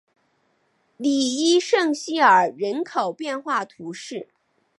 [0.97, 4.29] 里伊圣西尔人口变化图示